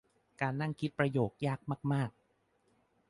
[0.41, 2.11] การนั่งคิดประโยคยากมากมาก